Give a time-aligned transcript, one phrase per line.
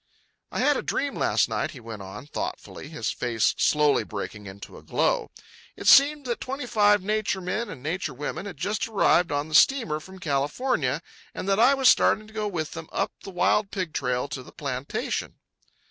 [0.51, 4.75] "I had a dream last night," he went on thoughtfully, his face slowly breaking into
[4.75, 5.29] a glow.
[5.75, 9.53] "It seemed that twenty five nature men and nature women had just arrived on the
[9.53, 11.03] steamer from California,
[11.35, 14.41] and that I was starting to go with them up the wild pig trail to
[14.41, 15.35] the plantation."